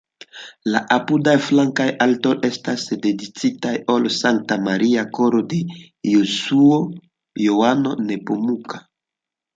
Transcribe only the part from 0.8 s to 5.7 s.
apudaj flankaj altaroj estas dediĉitaj al Sankta Maria, Koro de